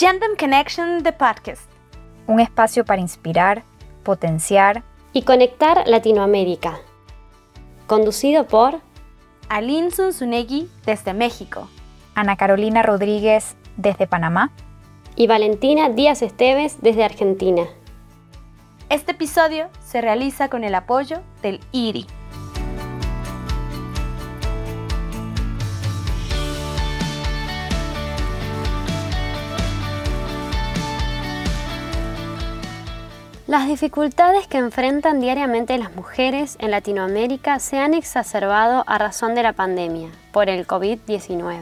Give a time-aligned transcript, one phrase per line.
[0.00, 1.70] Gender Connection The Podcast.
[2.26, 3.64] Un espacio para inspirar,
[4.02, 4.82] potenciar
[5.12, 6.78] y conectar Latinoamérica.
[7.86, 8.80] Conducido por
[9.50, 11.68] Aline Zunzunegui desde México,
[12.14, 14.52] Ana Carolina Rodríguez desde Panamá
[15.16, 17.64] y Valentina Díaz Esteves desde Argentina.
[18.88, 22.06] Este episodio se realiza con el apoyo del IRI.
[33.50, 39.42] Las dificultades que enfrentan diariamente las mujeres en Latinoamérica se han exacerbado a razón de
[39.42, 41.58] la pandemia por el COVID-19.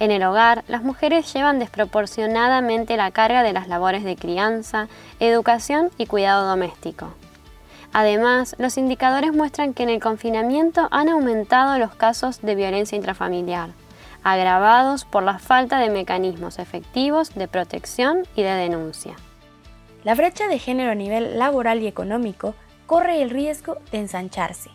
[0.00, 4.88] En el hogar, las mujeres llevan desproporcionadamente la carga de las labores de crianza,
[5.20, 7.14] educación y cuidado doméstico.
[7.92, 13.68] Además, los indicadores muestran que en el confinamiento han aumentado los casos de violencia intrafamiliar,
[14.24, 19.14] agravados por la falta de mecanismos efectivos de protección y de denuncia.
[20.04, 24.70] La brecha de género a nivel laboral y económico corre el riesgo de ensancharse,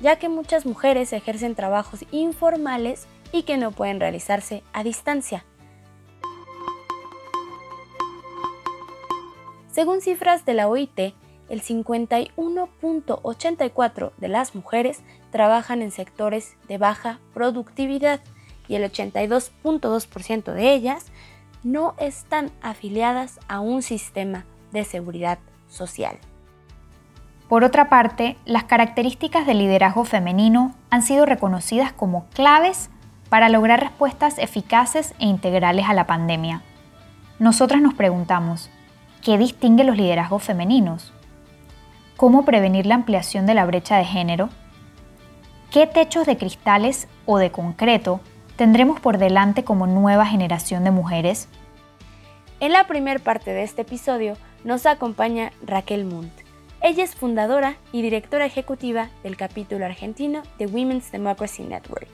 [0.00, 5.44] ya que muchas mujeres ejercen trabajos informales y que no pueden realizarse a distancia.
[9.70, 11.12] Según cifras de la OIT,
[11.50, 18.20] el 51.84 de las mujeres trabajan en sectores de baja productividad
[18.68, 21.12] y el 82.2% de ellas
[21.62, 26.18] no están afiliadas a un sistema de seguridad social.
[27.48, 32.88] Por otra parte, las características del liderazgo femenino han sido reconocidas como claves
[33.28, 36.62] para lograr respuestas eficaces e integrales a la pandemia.
[37.38, 38.70] Nosotras nos preguntamos,
[39.22, 41.12] ¿qué distingue los liderazgos femeninos?
[42.16, 44.48] ¿Cómo prevenir la ampliación de la brecha de género?
[45.70, 48.20] ¿Qué techos de cristales o de concreto
[48.56, 51.48] tendremos por delante como nueva generación de mujeres?
[52.60, 56.32] En la primera parte de este episodio nos acompaña Raquel Munt.
[56.80, 62.08] Ella es fundadora y directora ejecutiva del capítulo argentino de Women's Democracy Network.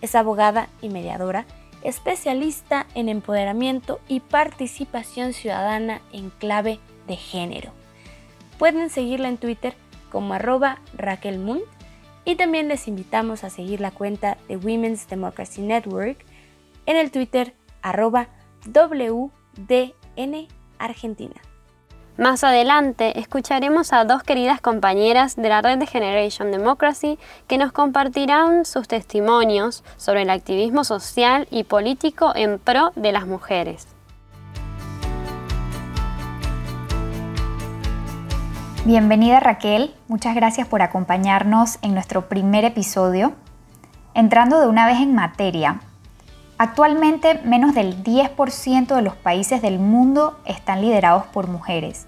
[0.00, 1.46] Es abogada y mediadora,
[1.82, 7.72] especialista en empoderamiento y participación ciudadana en clave de género.
[8.58, 9.74] Pueden seguirla en Twitter
[10.10, 11.64] como arroba Raquel Munt
[12.24, 16.24] y también les invitamos a seguir la cuenta de Women's Democracy Network
[16.86, 18.28] en el Twitter arroba.
[22.22, 27.18] Más adelante escucharemos a dos queridas compañeras de la red de Generation Democracy
[27.48, 33.26] que nos compartirán sus testimonios sobre el activismo social y político en pro de las
[33.26, 33.88] mujeres.
[38.84, 43.32] Bienvenida Raquel, muchas gracias por acompañarnos en nuestro primer episodio.
[44.14, 45.80] Entrando de una vez en materia,
[46.58, 52.06] Actualmente, menos del 10% de los países del mundo están liderados por mujeres.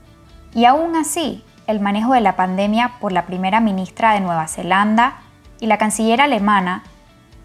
[0.54, 5.16] Y aún así, el manejo de la pandemia por la primera ministra de Nueva Zelanda
[5.60, 6.84] y la canciller alemana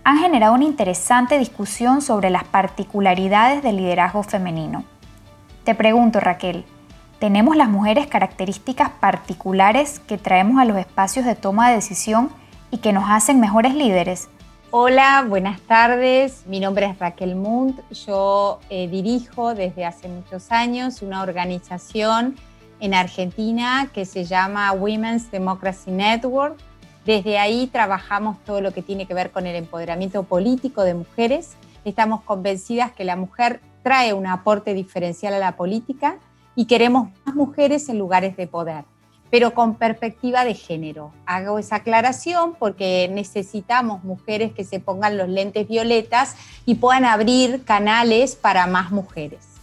[0.04, 4.84] han generado una interesante discusión sobre las particularidades del liderazgo femenino.
[5.64, 6.66] Te pregunto, Raquel,
[7.20, 12.30] ¿tenemos las mujeres características particulares que traemos a los espacios de toma de decisión
[12.72, 14.30] y que nos hacen mejores líderes?
[14.72, 16.44] Hola, buenas tardes.
[16.46, 17.80] Mi nombre es Raquel Munt.
[18.06, 22.36] Yo eh, dirijo desde hace muchos años una organización
[22.80, 26.58] en Argentina que se llama Women's Democracy Network.
[27.06, 31.56] Desde ahí trabajamos todo lo que tiene que ver con el empoderamiento político de mujeres.
[31.86, 36.18] Estamos convencidas que la mujer trae un aporte diferencial a la política
[36.56, 38.86] y queremos más mujeres en lugares de poder
[39.30, 41.12] pero con perspectiva de género.
[41.26, 46.36] Hago esa aclaración porque necesitamos mujeres que se pongan los lentes violetas
[46.66, 49.59] y puedan abrir canales para más mujeres.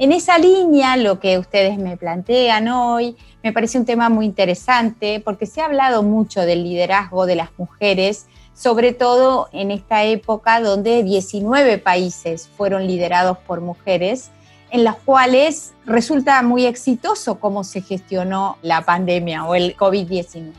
[0.00, 5.20] En esa línea, lo que ustedes me plantean hoy, me parece un tema muy interesante
[5.24, 10.60] porque se ha hablado mucho del liderazgo de las mujeres, sobre todo en esta época
[10.60, 14.30] donde 19 países fueron liderados por mujeres
[14.70, 20.52] en las cuales resulta muy exitoso cómo se gestionó la pandemia o el COVID-19.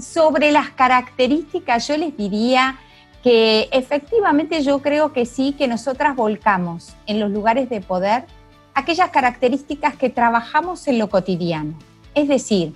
[0.00, 2.80] Sobre las características, yo les diría
[3.22, 8.24] que efectivamente yo creo que sí, que nosotras volcamos en los lugares de poder
[8.74, 11.74] aquellas características que trabajamos en lo cotidiano.
[12.14, 12.74] Es decir,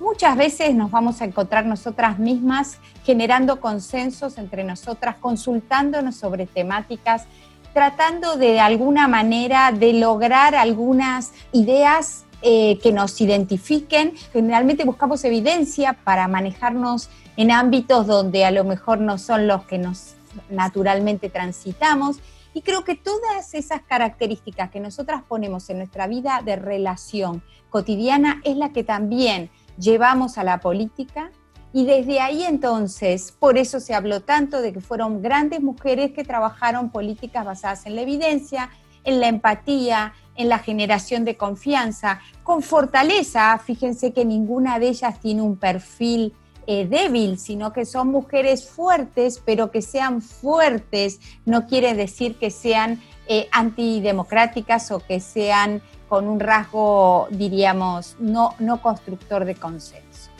[0.00, 7.26] muchas veces nos vamos a encontrar nosotras mismas generando consensos entre nosotras, consultándonos sobre temáticas
[7.72, 14.14] tratando de alguna manera de lograr algunas ideas eh, que nos identifiquen.
[14.32, 19.78] Generalmente buscamos evidencia para manejarnos en ámbitos donde a lo mejor no son los que
[19.78, 20.14] nos
[20.50, 22.18] naturalmente transitamos
[22.54, 28.40] Y creo que todas esas características que nosotras ponemos en nuestra vida de relación cotidiana
[28.44, 31.30] es la que también llevamos a la política.
[31.72, 36.24] Y desde ahí entonces, por eso se habló tanto de que fueron grandes mujeres que
[36.24, 38.68] trabajaron políticas basadas en la evidencia,
[39.04, 43.58] en la empatía, en la generación de confianza, con fortaleza.
[43.58, 46.34] Fíjense que ninguna de ellas tiene un perfil
[46.66, 53.00] eh, sino que son mujeres fuertes, pero que sean fuertes no quiere decir que sean
[53.26, 60.30] eh, antidemocráticas o que sean con un rasgo, diríamos, no, no constructor de consensos.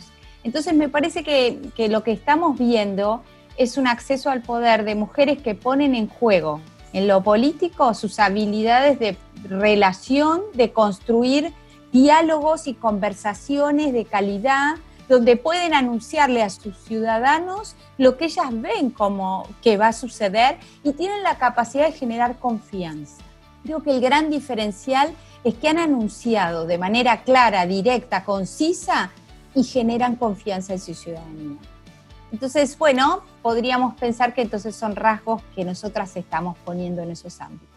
[0.43, 3.23] Entonces me parece que, que lo que estamos viendo
[3.57, 6.61] es un acceso al poder de mujeres que ponen en juego
[6.93, 11.53] en lo político sus habilidades de relación, de construir
[11.91, 14.75] diálogos y conversaciones de calidad
[15.13, 20.57] donde pueden anunciarle a sus ciudadanos lo que ellas ven como que va a suceder
[20.83, 23.21] y tienen la capacidad de generar confianza.
[23.63, 25.13] Creo que el gran diferencial
[25.43, 29.11] es que han anunciado de manera clara, directa, concisa
[29.53, 31.59] y generan confianza en su ciudadanía.
[32.31, 37.69] Entonces, bueno, podríamos pensar que entonces son rasgos que nosotras estamos poniendo en esos ámbitos.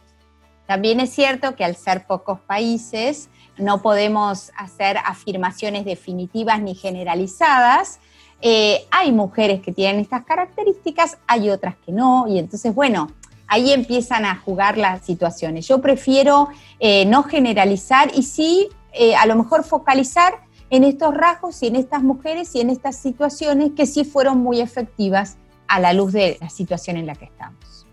[0.67, 8.00] También es cierto que al ser pocos países no podemos hacer afirmaciones definitivas ni generalizadas.
[8.43, 13.08] Eh, hay mujeres que tienen estas características, hay otras que no, y entonces, bueno,
[13.49, 15.67] ahí empiezan a jugar las situaciones.
[15.67, 16.49] Yo prefiero
[16.79, 20.35] eh, no generalizar y sí, eh, a lo mejor focalizar
[20.69, 24.61] en estos rasgos y en estas mujeres y en estas situaciones que sí fueron muy
[24.61, 25.37] efectivas
[25.69, 27.87] a la luz de la situación en la que estamos.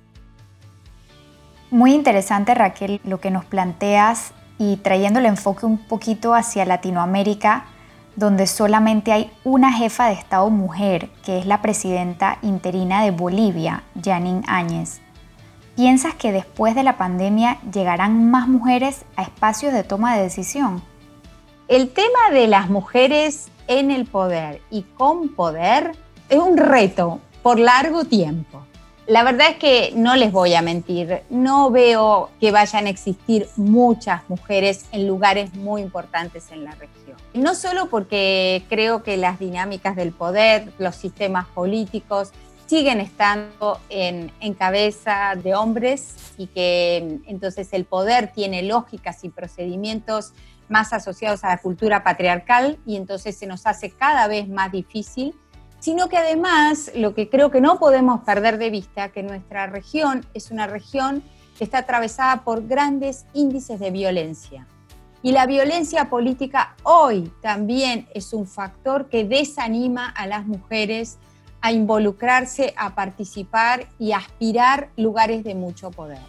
[1.71, 4.33] Muy interesante Raquel lo que nos planteas
[4.71, 7.65] y trayendo el enfoque un poquito hacia Latinoamérica,
[8.15, 13.83] donde solamente hay una jefa de Estado mujer, que es la presidenta interina de Bolivia,
[14.01, 15.01] Janine Áñez.
[15.75, 20.83] ¿Piensas que después de la pandemia llegarán más mujeres a espacios de toma de decisión?
[21.67, 25.97] El tema de las mujeres en el poder y con poder
[26.29, 28.63] es un reto por largo tiempo.
[29.05, 33.49] La verdad es que no les voy a mentir, no veo que vayan a existir
[33.57, 37.17] muchas mujeres en lugares muy importantes en la región.
[37.33, 42.31] No solo porque creo que las dinámicas del poder, los sistemas políticos
[42.65, 50.33] siguen estando en, cabeza de hombres y que entonces el poder tiene lógicas y procedimientos
[50.69, 55.35] más asociados a la cultura patriarcal y entonces se nos hace cada vez más difícil,
[55.83, 60.25] sino que además lo que creo que no podemos perder de vista, que nuestra región
[60.33, 61.21] es una región
[61.57, 64.65] que está atravesada por grandes índices de violencia.
[65.23, 71.17] Y la violencia política hoy también es un factor que desanima a las mujeres
[71.59, 76.21] a involucrarse, a participar y a aspirar lugares de mucho poder.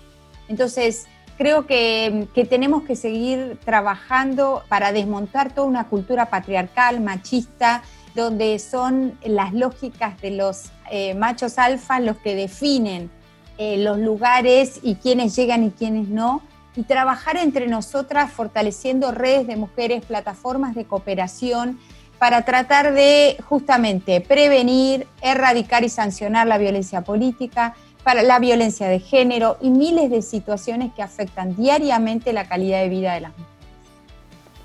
[0.48, 1.06] Entonces,
[1.38, 7.84] creo que, tenemos que seguir trabajando para desmontar toda una cultura patriarcal, machista,
[8.14, 13.10] donde son las lógicas de los eh, machos alfa los que definen
[13.58, 16.42] eh, los lugares y quiénes llegan y quiénes no,
[16.76, 21.78] y trabajar entre nosotras fortaleciendo redes de mujeres, plataformas de cooperación
[22.18, 29.00] para tratar de justamente prevenir, erradicar y sancionar la violencia política, para la violencia de
[29.00, 33.53] género y miles de situaciones que afectan diariamente la calidad de vida de las mujeres.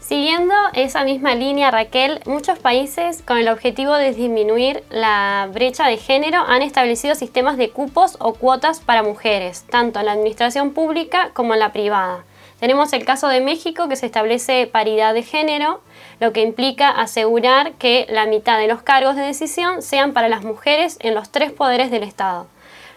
[0.10, 5.98] Siguiendo esa misma línea, Raquel, muchos países con el objetivo de disminuir la brecha de
[5.98, 11.30] género han establecido sistemas de cupos o cuotas para mujeres, tanto en la administración pública
[11.36, 12.24] como en la privada.
[12.60, 15.80] Tenemos el caso de México que se establece paridad de género,
[16.20, 20.44] lo que implica asegurar que la mitad de los cargos de decisión sean para las
[20.44, 22.48] mujeres en los tres poderes del Estado.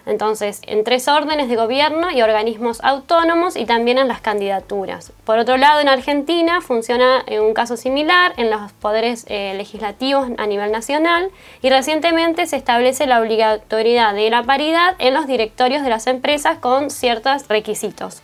[0.06, 5.12] Entonces, en tres órdenes de gobierno y organismos autónomos y también en las candidaturas.
[5.24, 10.28] Por otro lado, en Argentina funciona en un caso similar en los poderes eh, legislativos
[10.38, 11.30] a nivel nacional
[11.60, 16.58] y recientemente se establece la obligatoriedad de la paridad en los directorios de las empresas
[16.58, 18.22] con ciertos requisitos.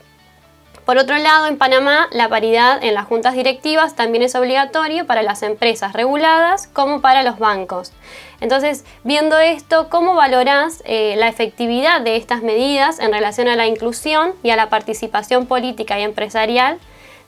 [0.89, 5.23] Por otro lado, en Panamá, la paridad en las juntas directivas también es obligatorio para
[5.23, 7.93] las empresas reguladas como para los bancos.
[8.41, 13.67] Entonces, viendo esto, ¿cómo valorás eh, la efectividad de estas medidas en relación a la
[13.67, 16.79] inclusión y a la participación política y empresarial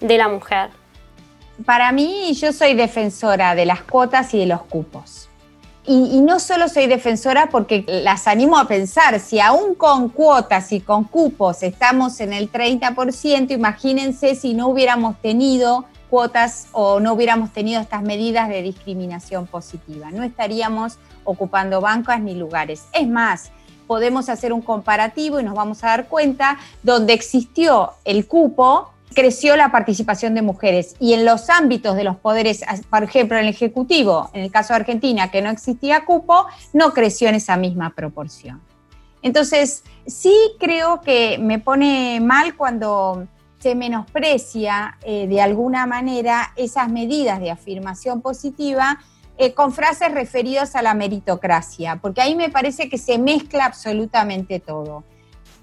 [0.01, 0.71] de la mujer?
[1.67, 5.30] Para mí, yo soy defensora de las cuotas y de los cupos.
[5.87, 10.81] Y, no solo soy defensora porque las animo a pensar, si aún con cuotas y
[10.81, 17.53] con cupos estamos en el 30%, imagínense si no hubiéramos tenido cuotas o no hubiéramos
[17.53, 20.11] tenido estas medidas de discriminación positiva.
[20.11, 22.85] No estaríamos ocupando bancas ni lugares.
[22.93, 23.51] Es más,
[23.87, 29.57] podemos hacer un comparativo y nos vamos a dar cuenta, donde existió el cupo, creció
[29.57, 33.51] la participación de mujeres y en los ámbitos de los poderes, por ejemplo, en el
[33.51, 37.95] Ejecutivo, en el caso de Argentina, que no existía cupo, no creció en esa misma
[37.95, 38.61] proporción.
[39.23, 43.27] Entonces, sí creo que me pone mal cuando
[43.59, 48.99] se menosprecia eh, de alguna manera esas medidas de afirmación positiva
[49.37, 54.61] eh, con frases referidas a la meritocracia, porque ahí me parece que se mezcla absolutamente
[54.61, 55.05] todo.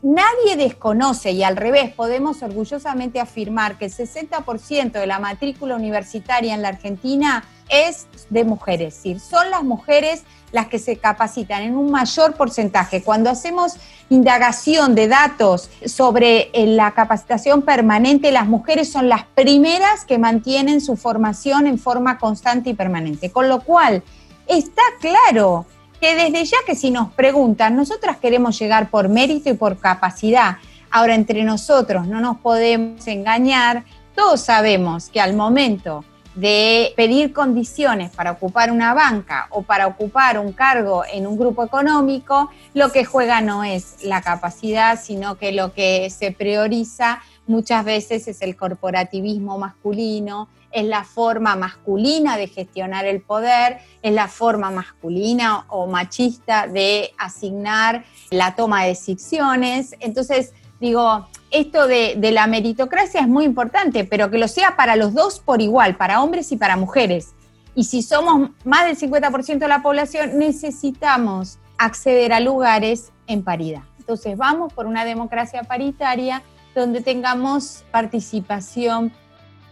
[0.03, 6.53] Nadie desconoce y al revés, podemos orgullosamente afirmar que el 60% de la matrícula universitaria
[6.53, 11.63] en la Argentina es de mujeres, es decir, son las mujeres las que se capacitan
[11.63, 13.03] en un mayor porcentaje.
[13.03, 13.73] Cuando hacemos
[14.09, 20.79] indagación de datos sobre eh, la capacitación permanente, las mujeres son las primeras que mantienen
[20.79, 23.31] su formación en forma constante y permanente.
[23.31, 24.03] Con lo cual,
[24.47, 25.65] está claro
[25.99, 30.57] que desde ya que si nos preguntan, nosotras queremos llegar por mérito y por capacidad.
[30.91, 33.83] Ahora, entre nosotros no nos podemos engañar,
[34.15, 36.03] todos sabemos que al momento
[36.37, 41.63] de pedir condiciones para ocupar una banca o para ocupar un cargo en un grupo
[41.63, 47.83] económico, lo que juega no es la capacidad, sino que lo que se prioriza muchas
[47.83, 54.27] veces es el corporativismo masculino, es la forma masculina de gestionar el poder, es la
[54.27, 59.95] forma masculina o machista de asignar la toma de decisiones.
[59.99, 65.13] Entonces, digo, esto de, la meritocracia es muy importante, pero que lo sea para los
[65.13, 67.33] dos por igual, para hombres y para mujeres.
[67.73, 73.83] Y si somos más del 50% de la población, necesitamos acceder a lugares en paridad.
[73.99, 76.41] Entonces vamos por una democracia paritaria
[76.79, 79.11] donde tengamos participación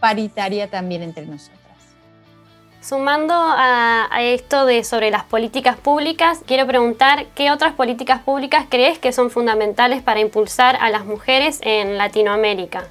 [0.00, 1.56] paritaria también entre nosotros.
[2.80, 8.98] Sumando a, esto de sobre las políticas públicas, quiero preguntar qué otras políticas públicas crees
[8.98, 12.86] que son fundamentales para impulsar a las mujeres en Latinoamérica.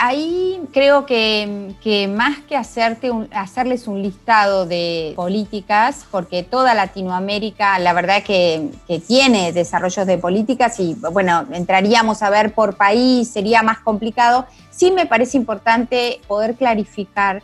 [0.00, 1.74] Ahí creo que,
[2.14, 9.00] más que hacerte hacerles un listado de políticas, porque toda Latinoamérica, la verdad que, que
[9.00, 14.92] tiene desarrollos de políticas y bueno, entraríamos a ver por país, sería más complicado, sí
[14.92, 17.42] me parece importante poder clarificar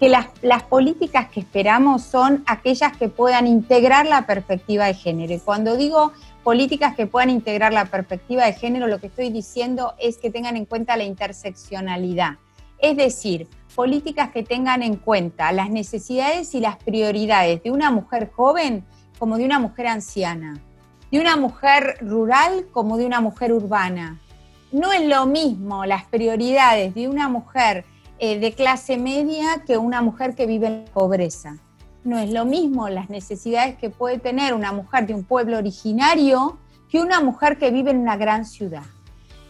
[0.00, 5.38] que las, políticas que esperamos son aquellas que puedan integrar la perspectiva de género.
[5.44, 10.18] Cuando digo políticas que puedan integrar la perspectiva de género, lo que estoy diciendo es
[10.18, 12.38] que tengan en cuenta la interseccionalidad.
[12.78, 18.30] Es decir, políticas que tengan en cuenta las necesidades y las prioridades de una mujer
[18.34, 18.84] joven
[19.18, 20.60] como de una mujer anciana,
[21.10, 24.18] de una mujer rural como de una mujer urbana.
[24.72, 27.84] No es lo mismo las prioridades de una mujer
[28.18, 31.58] eh, de clase media que una mujer que vive en pobreza.
[32.04, 36.58] No es lo mismo las necesidades que puede tener una mujer de un pueblo originario
[36.90, 38.82] que una mujer que vive en una gran ciudad.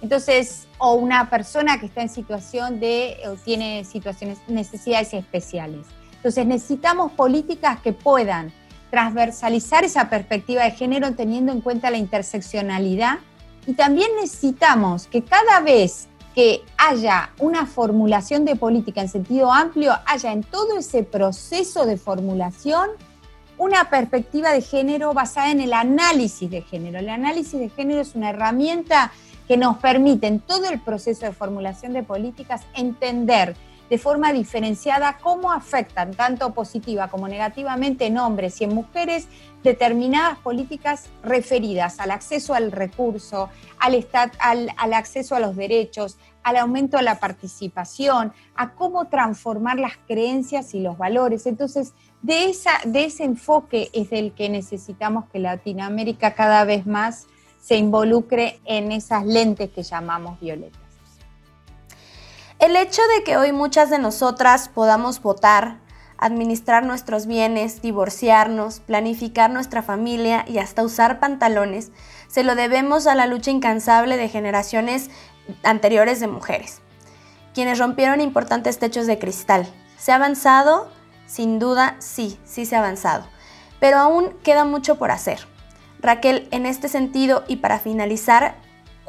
[0.03, 5.87] Entonces, o una persona que está en situación de, o tiene situaciones, necesidades especiales.
[6.17, 8.53] Entonces, necesitamos políticas que puedan
[8.91, 13.19] transversalizar esa perspectiva de género teniendo en cuenta la interseccionalidad
[13.67, 19.93] y también necesitamos que cada vez que haya una formulación de política en sentido amplio,
[20.07, 22.91] haya en todo ese proceso de formulación
[23.59, 26.99] una perspectiva de género basada en el análisis de género.
[26.99, 29.13] El análisis de género es una herramienta
[29.47, 33.57] que nos permite en todo el proceso de formulación de políticas entender
[33.91, 39.27] de forma diferenciada cómo afectan tanto positiva como negativamente en hombres y en mujeres
[39.65, 44.07] determinadas políticas referidas al acceso al recurso, al,
[44.39, 50.73] al, acceso a los derechos, al aumento de la participación, a cómo transformar las creencias
[50.75, 51.47] y los valores.
[51.47, 51.93] Entonces,
[52.23, 57.27] de, esa, de ese enfoque es del que necesitamos que Latinoamérica cada vez más
[57.61, 60.80] se involucre en esas lentes que llamamos violetas.
[62.61, 65.79] El hecho de que hoy muchas de nosotras podamos votar,
[66.19, 71.91] administrar nuestros bienes, divorciarnos, planificar nuestra familia y hasta usar pantalones,
[72.29, 75.09] se lo debemos a la lucha incansable de generaciones
[75.63, 76.83] anteriores de mujeres,
[77.55, 79.67] quienes rompieron importantes techos de cristal.
[79.97, 80.91] ¿Se ha avanzado?
[81.27, 83.25] Sin duda, sí, sí se ha avanzado,
[83.81, 85.49] pero aún queda mucho por hacer.
[86.01, 88.57] Raquel, en este sentido y para finalizar,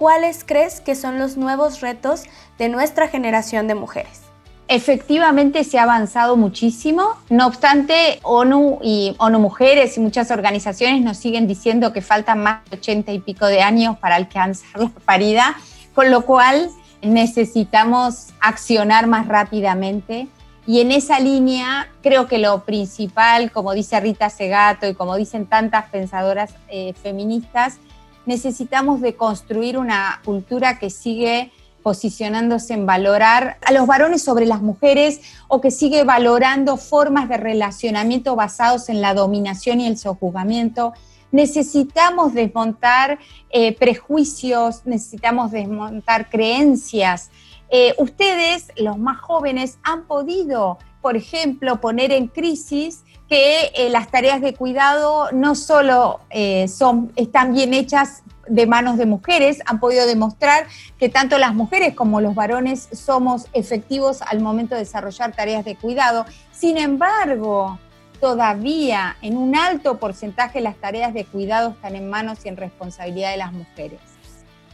[0.01, 2.24] ¿cuáles crees que son los nuevos retos
[2.58, 4.22] de nuestra generación de mujeres?
[4.67, 11.17] Efectivamente se ha avanzado muchísimo, no obstante ONU y ONU Mujeres y muchas organizaciones nos
[11.17, 15.51] siguen diciendo que faltan más de 80 y pico de años para alcanzar la paridad,
[15.93, 16.72] con lo cual
[17.03, 20.27] necesitamos accionar más rápidamente
[20.65, 25.46] Y en esa línea creo que lo principal, como dice Rita Segato y como dicen
[25.46, 27.77] tantas pensadoras eh, feministas,
[28.25, 31.51] necesitamos de construir una cultura que sigue
[31.82, 37.38] posicionándose en valorar a los varones sobre las mujeres o que sigue valorando formas de
[37.38, 40.94] relacionamiento basados en la dominación y el sojuzgamiento.
[41.32, 47.32] Necesitamos desmontar eh, prejuicios, necesitamos desmontar creencias.
[47.70, 54.12] Eh, ustedes, los más jóvenes, han podido, por ejemplo, poner en crisis que eh, las
[54.12, 56.20] tareas de cuidado no solo
[56.68, 60.68] son, están bien hechas de manos de mujeres, han podido demostrar
[61.00, 65.78] que tanto las mujeres como los varones somos efectivos al momento de desarrollar tareas de
[65.78, 66.26] cuidado.
[66.52, 67.80] Sin embargo,
[68.20, 73.32] todavía en un alto porcentaje las tareas de cuidado están en manos y en responsabilidad
[73.32, 74.02] de las mujeres.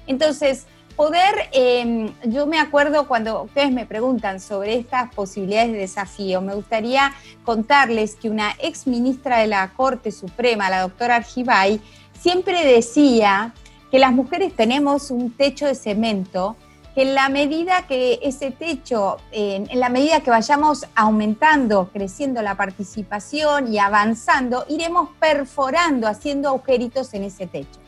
[0.07, 0.65] Entonces,
[0.97, 6.55] poder, em, yo me acuerdo cuando ustedes me preguntan sobre estas posibilidades de desafío, me
[6.55, 7.13] gustaría
[7.45, 11.79] contarles que una ex ministra de la Corte Suprema, la doctora Argibay,
[12.19, 13.53] siempre decía
[13.91, 16.55] que las mujeres tenemos un techo de cemento,
[16.95, 22.57] que en la medida que ese techo, en, la medida que vayamos aumentando, creciendo la
[22.57, 27.86] participación y avanzando, iremos perforando, haciendo agujeritos en ese techo.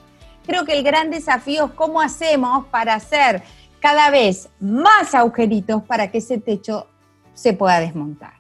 [0.50, 3.44] Creo que el gran desafío es cómo hacemos para hacer
[3.80, 6.88] cada vez más agujeritos para que ese techo
[7.36, 8.34] se pueda desmontar.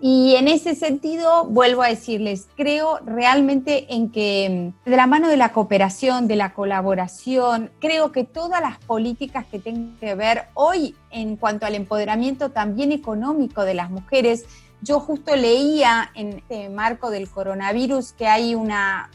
[0.00, 5.28] Y en ese sentido, vuelvo a decirles, creo realmente en que mm, de la mano
[5.28, 10.46] de la cooperación, de la colaboración, creo que todas las políticas que tengan que ver
[10.54, 14.46] hoy en cuanto al empoderamiento también económico de las mujeres,
[14.80, 19.10] yo justo leía en este marco del coronavirus que hay una,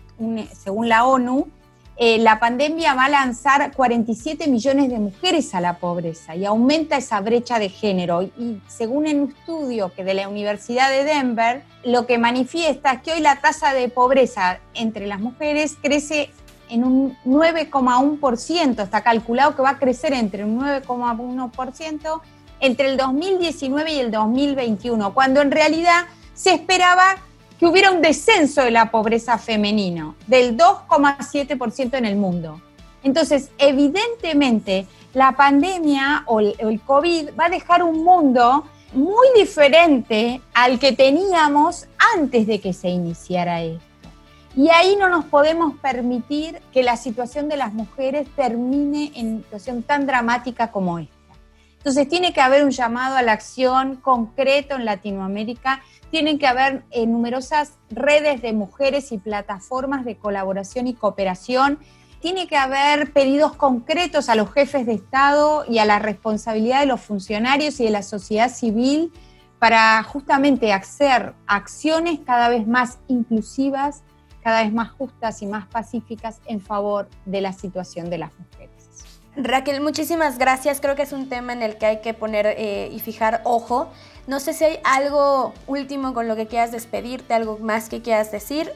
[0.54, 1.48] según la ONU,
[1.96, 6.98] eh, la pandemia va a lanzar 47 millones de mujeres a la pobreza y aumenta
[6.98, 8.24] esa brecha de género.
[8.24, 13.12] Y según un estudio que de la Universidad de Denver, lo que manifiesta es que
[13.14, 16.32] hoy la tasa de pobreza entre las mujeres crece
[16.70, 18.82] en un 9,1%.
[18.82, 22.22] Está calculado que va a crecer entre un 9,1%
[22.60, 27.18] entre el 2019 y el 2021, cuando en realidad se esperaba
[27.64, 32.62] que hubiera un descenso de la pobreza femenino del 2,7% en el mundo.
[33.04, 40.78] Entonces, evidentemente, la pandemia o el COVID va a dejar un mundo muy diferente al
[40.78, 43.82] que teníamos antes de que se iniciara esto.
[44.58, 49.84] Y ahí no nos podemos permitir que la situación de las mujeres termine en situación
[49.84, 51.23] tan dramática como esta.
[51.84, 55.82] Entonces tiene que haber un llamado a la acción concreto en Latinoamérica
[56.14, 61.80] tienen que haber eh, numerosas redes de mujeres y plataformas de colaboración y cooperación.
[62.22, 66.86] Tiene que haber pedidos concretos a los jefes de Estado y a la responsabilidad de
[66.86, 69.12] los funcionarios y de la sociedad civil
[69.58, 74.04] para justamente hacer acciones cada vez más inclusivas,
[74.44, 78.63] cada vez más justas y más pacíficas en favor de la situación de las mujeres.
[79.36, 80.80] Raquel, muchísimas gracias.
[80.80, 83.90] Creo que es un tema en el que hay que poner eh, y fijar ojo.
[84.28, 88.32] No sé si hay algo último con lo que quieras despedirte, algo más que quieras
[88.32, 88.72] decir.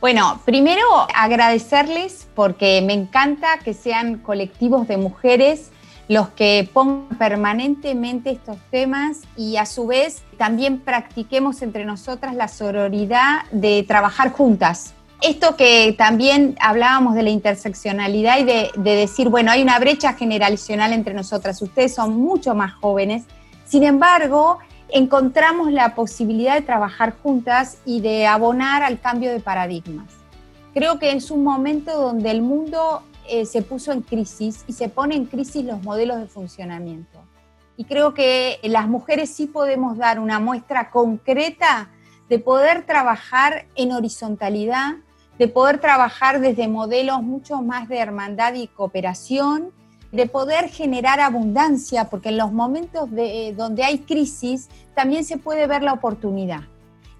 [0.00, 5.72] Bueno, primero agradecerles porque me encanta que sean colectivos de mujeres
[6.08, 12.48] los que pongan permanentemente estos temas y a su vez también practiquemos entre nosotras la
[12.48, 14.94] sororidad de trabajar juntas.
[15.20, 20.12] Esto que también hablábamos de la interseccionalidad y de, de decir, bueno, hay una brecha
[20.12, 23.24] generacional entre nosotras, ustedes son mucho más jóvenes,
[23.64, 30.10] sin embargo, encontramos la posibilidad de trabajar juntas y de abonar al cambio de paradigmas.
[30.72, 34.88] Creo que es un momento donde el mundo eh, se puso en crisis y se
[34.88, 37.20] pone en crisis los modelos de funcionamiento.
[37.76, 41.90] Y creo que las mujeres sí podemos dar una muestra concreta
[42.28, 44.96] de poder trabajar en horizontalidad,
[45.38, 49.72] de poder trabajar desde modelos mucho más de hermandad y cooperación,
[50.10, 55.66] de poder generar abundancia, porque en los momentos de, donde hay crisis también se puede
[55.66, 56.62] ver la oportunidad.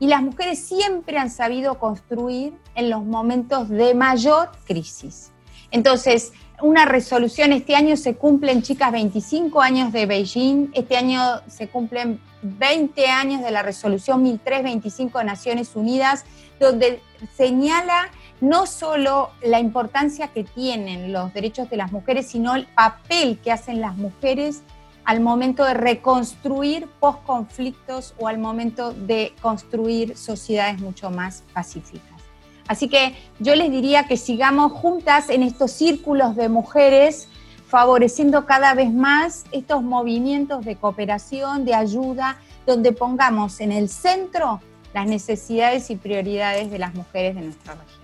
[0.01, 5.33] Y las mujeres siempre han sabido construir en los momentos de mayor crisis.
[5.71, 11.69] Entonces, una resolución, este año se cumplen, chicas, 25 años de Beijing, este año se
[11.69, 16.25] cumplen 20 años de la resolución 1325 de Naciones Unidas,
[16.61, 17.01] donde
[17.37, 23.39] señala no solo la importancia que tienen los derechos de las mujeres, sino el papel
[23.43, 24.63] que hacen las mujeres
[25.05, 32.21] al momento de reconstruir post-conflictos o al momento de construir sociedades mucho más pacíficas.
[32.69, 37.29] Así que yo les diría que sigamos juntas en estos círculos de mujeres,
[37.69, 44.61] favoreciendo cada vez más estos movimientos de cooperación, de ayuda, donde pongamos en el centro
[44.95, 47.99] las necesidades y prioridades de las mujeres de nuestra región.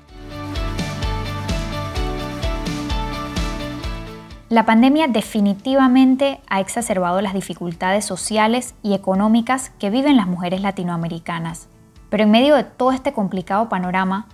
[4.50, 11.68] La pandemia definitivamente ha exacerbado las dificultades sociales y económicas que viven las mujeres latinoamericanas.
[12.10, 14.28] Pero en medio de todo este complicado panorama,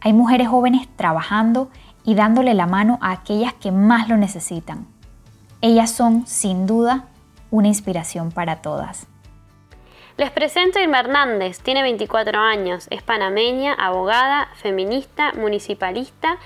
[0.00, 1.70] hay mujeres jóvenes trabajando
[2.04, 4.86] y dándole la mano a aquellas que más lo necesitan.
[5.60, 7.06] Ellas son, sin duda,
[7.50, 9.06] una inspiración para todas.
[10.16, 16.38] Les presento a Irma Hernández, tiene 24 años, es panameña, abogada, feminista, municipalista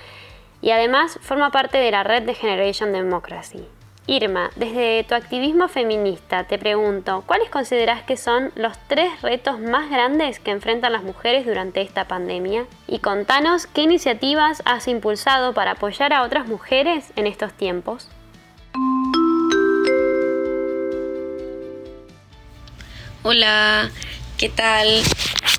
[0.61, 3.67] y además forma parte de la red de Generation Democracy.
[4.09, 9.91] Irma, desde tu activismo feminista te pregunto, ¿cuáles consideras que son los tres retos más
[9.91, 12.65] grandes que enfrentan las mujeres durante esta pandemia?
[12.87, 18.07] Y contanos qué iniciativas has impulsado para apoyar a otras mujeres en estos tiempos.
[23.21, 23.91] Hola,
[24.39, 24.87] ¿qué tal?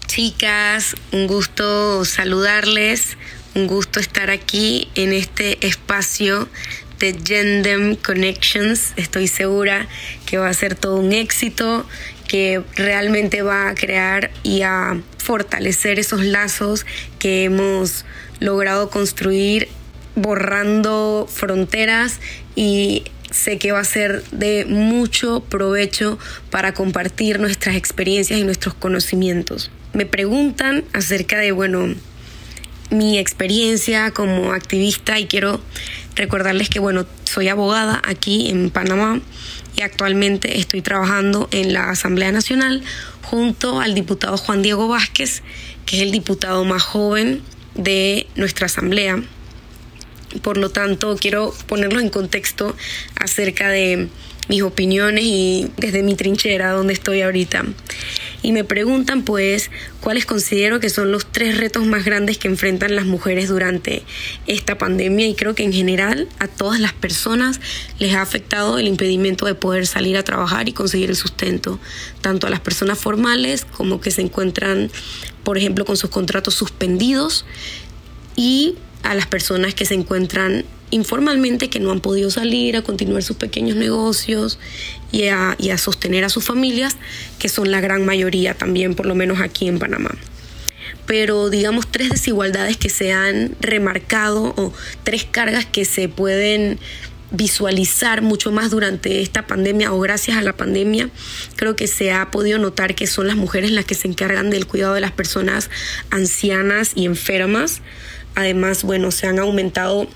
[0.09, 3.17] Chicas, un gusto saludarles,
[3.55, 6.49] un gusto estar aquí en este espacio
[7.01, 8.93] de Gendem Connections.
[8.97, 9.89] Estoy segura
[10.27, 11.87] que va a ser todo un éxito,
[12.29, 16.87] que realmente va a crear y a fortalecer esos lazos
[17.19, 18.05] que hemos
[18.39, 19.69] logrado construir
[20.15, 22.21] borrando fronteras
[22.55, 26.19] y sé que va a ser de mucho provecho
[26.51, 29.71] para compartir nuestras experiencias y nuestros conocimientos.
[29.95, 31.95] Me preguntan acerca de, bueno,
[32.91, 35.61] mi experiencia como activista y quiero
[36.17, 39.21] recordarles que, bueno, soy abogada aquí en Panamá
[39.77, 42.83] y actualmente estoy trabajando en la Asamblea Nacional
[43.23, 45.43] junto al diputado Juan Diego Vázquez,
[45.87, 47.43] que es el diputado más joven
[47.75, 49.23] de nuestra Asamblea.
[50.43, 52.77] Por lo tanto, quiero ponerlos en contexto
[53.17, 54.09] acerca de
[54.51, 57.65] mis opiniones y desde mi trinchera donde estoy ahorita.
[58.43, 62.97] Y me preguntan pues cuáles considero que son los tres retos más grandes que enfrentan
[62.97, 64.03] las mujeres durante
[64.49, 67.61] esta pandemia y creo que en general a todas las personas
[68.01, 71.79] les ha afectado el impedimento de poder salir a trabajar y conseguir el sustento,
[72.21, 74.91] tanto a las personas formales como que se encuentran,
[75.45, 77.47] por ejemplo, con sus contratos suspendidos
[78.35, 83.23] y a las personas que se encuentran informalmente que no han podido salir a continuar
[83.23, 84.59] sus pequeños negocios
[85.13, 86.97] y a, y a, sostener a sus familias,
[87.39, 90.11] que son la gran mayoría también, por lo menos aquí en Panamá.
[91.07, 94.73] Pero digamos tres desigualdades que se han remarcado o
[95.03, 96.79] tres cargas que se pueden
[97.31, 101.11] visualizar mucho más durante esta pandemia o gracias a la pandemia,
[101.57, 104.67] creo que se ha podido notar que son las mujeres las que se encargan del
[104.67, 105.71] cuidado de las personas
[106.11, 107.83] ancianas y enfermas.
[108.35, 110.09] Además, bueno, se han aumentado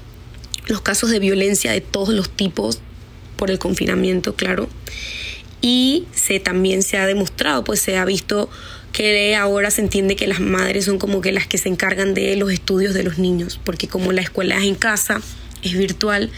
[0.66, 2.81] los casos de violencia de todos los tipos
[3.37, 4.68] por el confinamiento, claro.
[5.61, 8.50] Y se también se ha demostrado, pues se ha visto
[8.92, 12.37] que ahora se entiende que las madres son como que las que se encargan de
[12.37, 15.20] los estudios de los niños, porque como la escuela es en casa,
[15.62, 16.31] es virtual,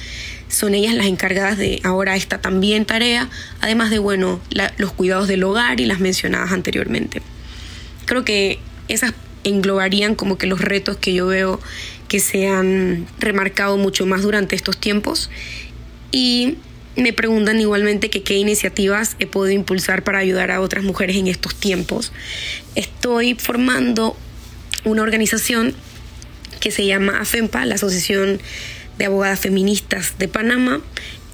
[0.49, 3.29] son ellas las encargadas de ahora esta también tarea,
[3.61, 4.41] además de, bueno,
[4.79, 7.21] los cuidados del hogar y las mencionadas anteriormente.
[8.07, 8.59] Creo que
[8.89, 9.13] esas
[9.45, 11.61] englobarían como que los retos que yo veo
[12.09, 15.31] que se han remarcado mucho más durante estos tiempos
[16.13, 16.59] y
[16.97, 21.55] me preguntan igualmente qué iniciativas he podido impulsar para ayudar a otras mujeres en estos
[21.55, 22.13] tiempos.
[22.75, 24.17] Estoy formando
[24.85, 25.75] una organización
[26.61, 28.41] que se llama AFEMPA, la Asociación
[28.99, 30.81] de Abogadas Feministas de Panamá,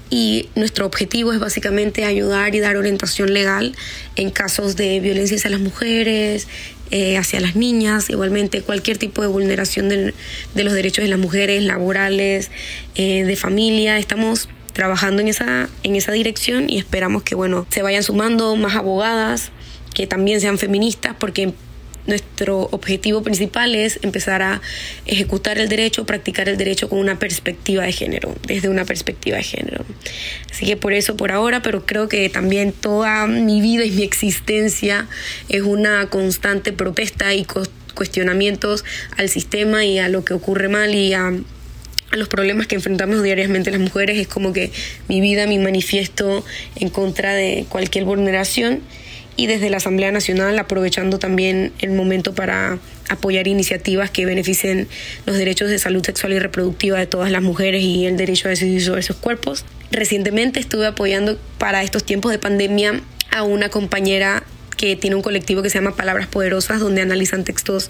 [0.09, 3.75] y nuestro objetivo es básicamente ayudar y dar orientación legal
[4.15, 6.47] en casos de violencia hacia las mujeres,
[6.91, 10.13] eh, hacia las niñas, igualmente cualquier tipo de vulneración de,
[10.55, 12.51] los derechos de las mujeres, laborales,
[12.95, 13.97] eh, de familia.
[13.97, 18.75] Estamos trabajando en esa, en esa dirección y esperamos que bueno, se vayan sumando más
[18.75, 19.51] abogadas
[19.93, 21.53] que también sean feministas porque
[22.05, 24.61] nuestro objetivo principal es empezar a
[25.05, 29.43] ejecutar el derecho, practicar el derecho con una perspectiva de género, desde una perspectiva de
[29.43, 29.85] género.
[30.51, 34.03] Así que por eso, por ahora, pero creo que también toda mi vida y mi
[34.03, 35.07] existencia
[35.49, 37.45] es una constante protesta y
[37.93, 38.83] cuestionamientos
[39.17, 41.31] al sistema y a lo que ocurre mal y a
[42.11, 44.71] los problemas que enfrentamos diariamente las mujeres es como que
[45.07, 48.81] mi vida, mi manifiesto en contra de cualquier vulneración
[49.35, 54.87] y desde la Asamblea Nacional aprovechando también el momento para apoyar iniciativas que beneficien
[55.25, 58.51] los derechos de salud sexual y reproductiva de todas las mujeres y el derecho a
[58.51, 59.65] decidir sobre sus cuerpos.
[59.91, 64.43] Recientemente estuve apoyando para estos tiempos de pandemia a una compañera
[64.77, 67.89] que tiene un colectivo que se llama Palabras Poderosas, donde analizan textos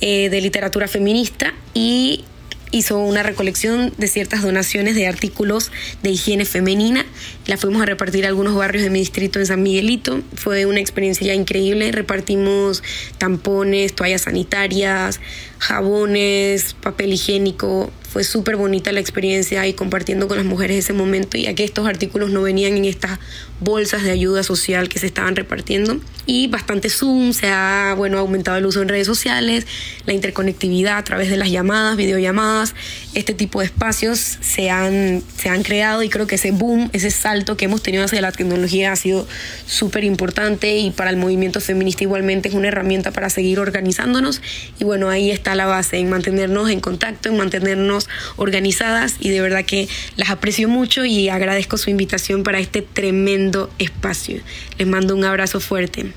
[0.00, 2.24] eh, de literatura feminista y
[2.70, 5.70] hizo una recolección de ciertas donaciones de artículos
[6.02, 7.06] de higiene femenina.
[7.46, 10.22] La fuimos a repartir a algunos barrios de mi distrito en San Miguelito.
[10.34, 11.92] Fue una experiencia ya increíble.
[11.92, 12.82] Repartimos
[13.18, 15.20] tampones, toallas sanitarias,
[15.58, 17.90] jabones, papel higiénico.
[18.08, 21.86] Fue súper bonita la experiencia y compartiendo con las mujeres ese momento, ya que estos
[21.86, 23.18] artículos no venían en estas
[23.60, 26.00] bolsas de ayuda social que se estaban repartiendo.
[26.24, 29.66] Y bastante Zoom, se ha bueno, aumentado el uso en redes sociales,
[30.06, 32.74] la interconectividad a través de las llamadas, videollamadas,
[33.14, 37.10] este tipo de espacios se han, se han creado y creo que ese boom, ese
[37.10, 39.26] salto que hemos tenido hacia la tecnología ha sido
[39.66, 44.42] súper importante y para el movimiento feminista igualmente es una herramienta para seguir organizándonos.
[44.80, 49.40] Y bueno, ahí está la base, en mantenernos en contacto, en mantenernos organizadas y de
[49.40, 54.40] verdad que las aprecio mucho y agradezco su invitación para este tremendo espacio.
[54.78, 56.12] Les mando un abrazo fuerte.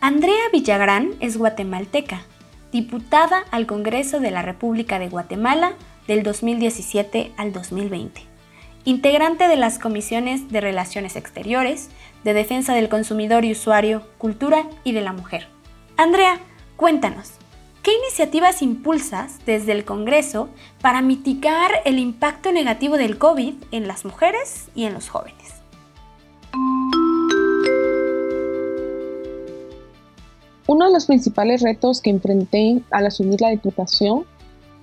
[0.00, 2.22] Andrea Villagrán es guatemalteca,
[2.72, 5.72] diputada al Congreso de la República de Guatemala
[6.06, 8.22] del 2017 al 2020,
[8.84, 11.90] integrante de las comisiones de Relaciones Exteriores,
[12.24, 15.48] de Defensa del Consumidor y Usuario, Cultura y de la Mujer.
[15.96, 16.38] Andrea,
[16.76, 17.32] cuéntanos,
[17.82, 20.48] ¿Qué iniciativas impulsas desde el Congreso
[20.82, 25.54] para mitigar el impacto negativo del COVID en las mujeres y en los jóvenes?
[30.66, 34.24] Uno de los principales retos que enfrenté al asumir la diputación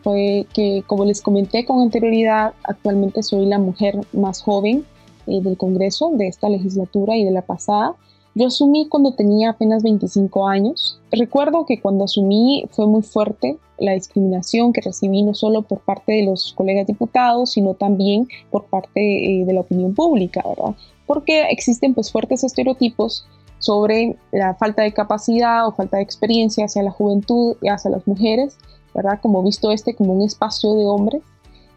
[0.02, 4.86] fue que, como les comenté con anterioridad, actualmente soy la mujer más joven
[5.28, 7.94] eh, del Congreso de esta legislatura y de la pasada
[8.36, 11.00] yo asumí cuando tenía apenas 25 años.
[11.10, 16.12] Recuerdo que cuando asumí fue muy fuerte la discriminación que recibí no solo por parte
[16.12, 19.00] de los colegas diputados, sino también por parte
[19.42, 20.76] eh, de la opinión pública, ¿verdad?
[21.08, 23.26] Porque existen pues fuertes estereotipos
[23.60, 28.06] sobre la falta de capacidad o falta de experiencia hacia la juventud y hacia las
[28.06, 28.58] mujeres,
[28.94, 29.20] ¿verdad?
[29.22, 31.22] Como visto este como un espacio de hombres.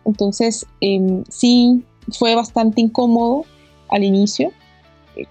[0.04, 3.44] Entonces, em, sí, fue bastante incómodo
[3.90, 4.50] al inicio,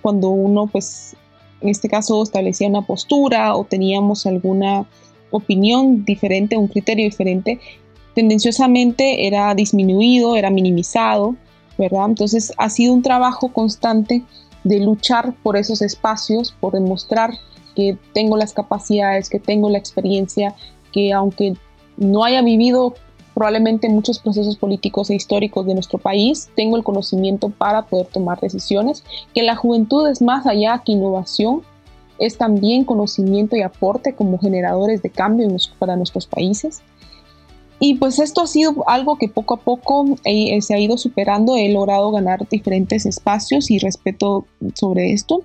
[0.02, 1.15] cuando uno, pues,
[1.62, 4.86] en este caso establecía una postura o teníamos alguna
[5.32, 7.60] opinión diferente, un criterio diferente,
[8.15, 11.36] tendenciosamente era disminuido, era minimizado,
[11.78, 12.06] ¿verdad?
[12.08, 14.23] Entonces ha sido un trabajo constante
[14.63, 17.32] de luchar por esos espacios, por demostrar
[17.76, 20.56] que tengo las capacidades, que tengo la experiencia,
[20.91, 21.54] que aunque
[21.97, 22.95] no haya vivido
[23.38, 28.39] probablemente muchos procesos políticos e históricos de nuestro país, tengo el conocimiento para poder tomar
[28.39, 29.04] decisiones,
[29.36, 31.62] que la juventud es más allá que innovación,
[32.17, 35.47] es también conocimiento y aporte como generadores de cambio
[35.78, 36.82] para nuestros países.
[37.78, 41.56] Y pues esto ha sido algo que poco a poco eh, se ha ido superando,
[41.58, 45.43] he logrado ganar diferentes espacios y respeto sobre esto.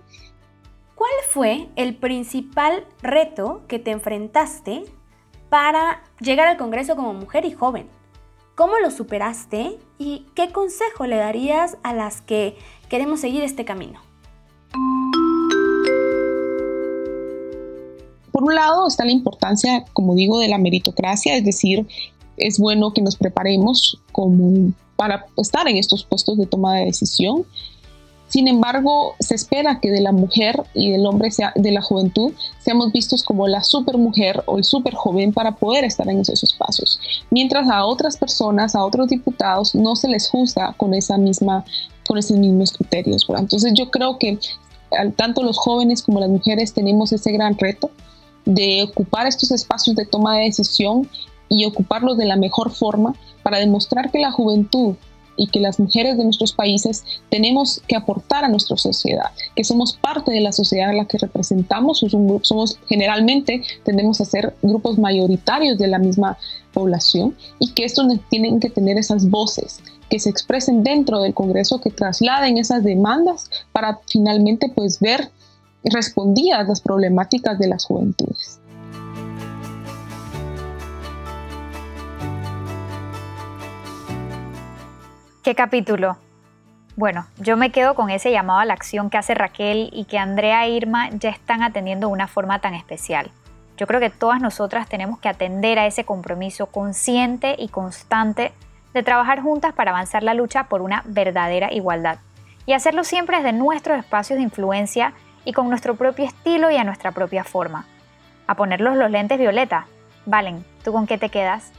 [0.94, 4.84] ¿Cuál fue el principal reto que te enfrentaste
[5.52, 7.86] para llegar al Congreso como mujer y joven.
[8.54, 12.56] ¿Cómo lo superaste y qué consejo le darías a las que
[12.88, 14.00] queremos seguir este camino?
[18.32, 21.86] Por un lado está la importancia, como digo, de la meritocracia, es decir,
[22.38, 24.00] es bueno que nos preparemos
[24.96, 27.44] para estar en estos puestos de toma de decisión.
[28.32, 32.32] Sin embargo, se espera que de la mujer y del hombre, sea, de la juventud,
[32.60, 36.98] seamos vistos como la supermujer o el super joven para poder estar en esos espacios.
[37.28, 41.62] Mientras a otras personas, a otros diputados, no se les juzga con, esa misma,
[42.06, 43.26] con esos mismos criterios.
[43.28, 44.38] Entonces yo creo que
[45.16, 47.90] tanto los jóvenes como las mujeres tenemos ese gran reto
[48.46, 51.06] de ocupar estos espacios de toma de decisión
[51.50, 54.94] y ocuparlos de la mejor forma para demostrar que la juventud
[55.36, 59.94] y que las mujeres de nuestros países tenemos que aportar a nuestra sociedad, que somos
[59.94, 62.04] parte de la sociedad a la que representamos,
[62.42, 66.38] somos, generalmente tendemos a ser grupos mayoritarios de la misma
[66.72, 71.80] población y que estos tienen que tener esas voces que se expresen dentro del Congreso,
[71.80, 75.30] que trasladen esas demandas para finalmente pues ver
[75.84, 78.60] respondidas las problemáticas de las juventudes.
[85.42, 86.18] ¿Qué capítulo?
[86.94, 90.16] Bueno, yo me quedo con ese llamado a la acción que hace Raquel y que
[90.16, 93.28] Andrea e Irma ya están atendiendo de una forma tan especial.
[93.76, 98.52] Yo creo que todas nosotras tenemos que atender a ese compromiso consciente y constante
[98.94, 102.18] de trabajar juntas para avanzar la lucha por una verdadera igualdad.
[102.64, 105.12] Y hacerlo siempre desde nuestros espacios de influencia
[105.44, 107.86] y con nuestro propio estilo y a nuestra propia forma.
[108.46, 109.88] A ponerlos los lentes violeta.
[110.24, 111.72] Valen, ¿tú con qué te quedas?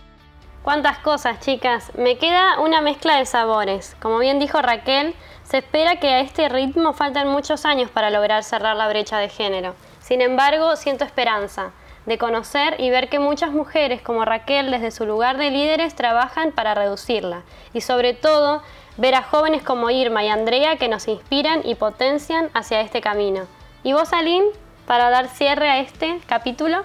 [0.63, 1.91] Cuántas cosas, chicas.
[1.97, 3.97] Me queda una mezcla de sabores.
[3.99, 8.45] Como bien dijo Raquel, se espera que a este ritmo faltan muchos años para lograr
[8.45, 9.76] cerrar la brecha de género.
[9.99, 11.73] Sin embargo, siento esperanza.
[12.06, 16.52] de conocer y ver que muchas mujeres como Raquel desde su lugar de líderes trabajan
[16.52, 18.62] para reducirla y sobre todo
[18.97, 23.47] ver a jóvenes como Irma y Andrea que nos inspiran y potencian hacia este camino.
[23.84, 24.47] ¿Y vos, Aline,
[24.86, 26.84] para dar cierre a este capítulo?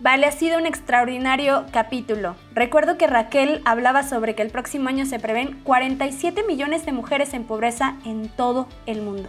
[0.00, 2.36] Vale, ha sido un extraordinario capítulo.
[2.54, 7.34] Recuerdo que Raquel hablaba sobre que el próximo año se prevén 47 millones de mujeres
[7.34, 9.28] en pobreza en todo el mundo.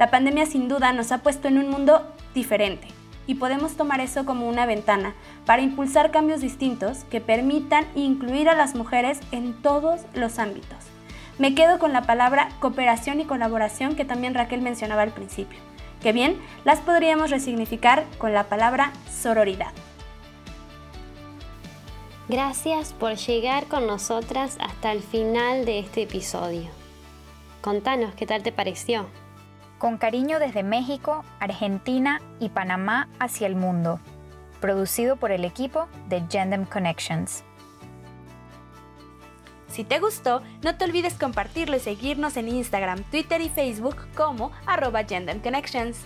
[0.00, 2.04] La pandemia sin duda nos ha puesto en un mundo
[2.34, 2.88] diferente
[3.28, 5.14] y podemos tomar eso como una ventana
[5.46, 10.78] para impulsar cambios distintos que permitan incluir a las mujeres en todos los ámbitos.
[11.38, 15.60] Me quedo con la palabra cooperación y colaboración que también Raquel mencionaba al principio,
[16.02, 19.70] que bien las podríamos resignificar con la palabra sororidad.
[22.28, 26.68] Gracias por llegar con nosotras hasta el final de este episodio.
[27.62, 29.06] Contanos qué tal te pareció.
[29.78, 33.98] Con cariño desde México, Argentina y Panamá hacia el mundo.
[34.60, 37.44] Producido por el equipo de Gendem Connections.
[39.68, 44.52] Si te gustó, no te olvides compartirlo y seguirnos en Instagram, Twitter y Facebook como
[44.66, 45.96] arroba Connections.